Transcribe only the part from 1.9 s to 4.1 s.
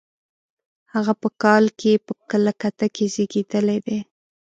په کلکته کې زېږېدلی دی.